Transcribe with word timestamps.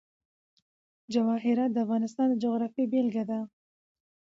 جواهرات 1.13 1.71
د 1.73 1.77
افغانستان 1.85 2.27
د 2.29 2.35
جغرافیې 2.43 2.85
بېلګه 2.91 3.23
ده. 3.29 3.39